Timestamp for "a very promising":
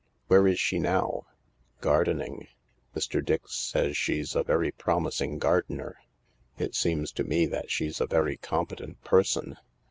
4.33-5.37